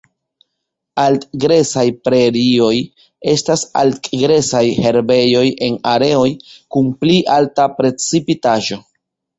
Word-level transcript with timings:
Alt-gresaj 1.01 1.83
prerioj 2.07 2.71
estas 3.35 3.67
alt-gresaj 3.83 4.65
herbejoj 4.87 5.47
en 5.69 5.81
areoj 5.95 6.29
kun 6.49 6.95
pli 7.05 7.21
alta 7.39 7.73
precipitaĵo. 7.81 8.85